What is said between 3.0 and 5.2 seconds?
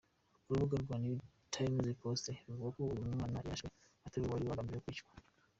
mwana yarashwa atariwe wari wagambiriwe kwicwa.